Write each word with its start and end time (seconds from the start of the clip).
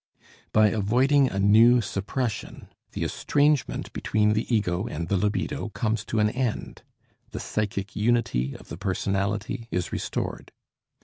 By 0.51 0.69
avoiding 0.69 1.29
a 1.29 1.37
new 1.37 1.79
suppression 1.79 2.69
the 2.93 3.03
estrangement 3.03 3.93
between 3.93 4.33
the 4.33 4.51
ego 4.51 4.87
and 4.87 5.07
the 5.09 5.15
libido 5.15 5.69
comes 5.69 6.03
to 6.05 6.17
an 6.17 6.31
end, 6.31 6.81
the 7.29 7.39
psychic 7.39 7.95
unity 7.95 8.55
of 8.55 8.69
the 8.69 8.77
personality 8.77 9.67
is 9.69 9.91
restored. 9.91 10.51